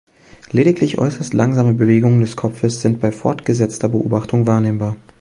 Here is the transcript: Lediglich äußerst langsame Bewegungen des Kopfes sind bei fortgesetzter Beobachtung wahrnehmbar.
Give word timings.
Lediglich 0.51 0.97
äußerst 0.97 1.31
langsame 1.35 1.75
Bewegungen 1.75 2.21
des 2.21 2.35
Kopfes 2.35 2.81
sind 2.81 2.99
bei 2.99 3.11
fortgesetzter 3.11 3.87
Beobachtung 3.87 4.47
wahrnehmbar. 4.47 4.95